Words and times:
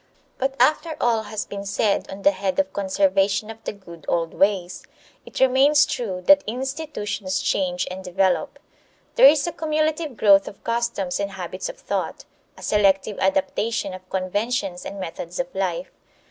But 0.39 0.55
after 0.59 0.97
all 0.99 1.21
has 1.25 1.45
been 1.45 1.63
said 1.63 2.09
on 2.09 2.23
the 2.23 2.31
head 2.31 2.57
of 2.57 2.73
conservation 2.73 3.51
of 3.51 3.63
the 3.65 3.71
good 3.71 4.03
old 4.07 4.33
ways, 4.33 4.83
it 5.27 5.39
remains 5.39 5.85
true 5.85 6.23
that 6.25 6.43
institutions 6.47 7.39
change 7.39 7.85
and 7.91 8.03
develop. 8.03 8.57
There 9.13 9.27
is 9.27 9.45
a 9.45 9.51
cumulative 9.51 10.17
growth 10.17 10.47
of 10.47 10.63
customs 10.63 11.19
and 11.19 11.33
habits 11.33 11.69
of 11.69 11.77
thought; 11.77 12.25
a 12.57 12.63
selective 12.63 13.19
adaptation 13.19 13.93
of 13.93 14.09
conventions 14.09 14.85
and 14.87 14.99
methods 14.99 15.39
of 15.39 15.53
life. 15.53 15.91